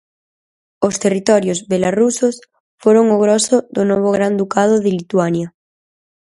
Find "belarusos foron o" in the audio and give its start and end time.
1.71-3.17